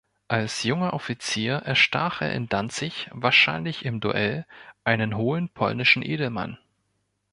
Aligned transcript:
Als 0.27 0.63
junger 0.63 0.93
Offizier 0.93 1.57
erstach 1.57 2.21
er 2.23 2.33
in 2.33 2.49
Danzig, 2.49 3.07
wahrscheinlich 3.11 3.85
im 3.85 3.99
Duell, 3.99 4.47
einen 4.83 5.15
hohen 5.15 5.47
polnischen 5.49 6.01
Edelmann. 6.01 6.57